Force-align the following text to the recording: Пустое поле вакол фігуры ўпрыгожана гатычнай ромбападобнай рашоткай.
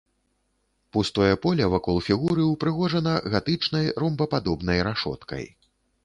Пустое 0.95 1.33
поле 1.43 1.65
вакол 1.73 1.99
фігуры 2.07 2.47
ўпрыгожана 2.47 3.13
гатычнай 3.33 3.85
ромбападобнай 4.05 4.79
рашоткай. 4.89 5.45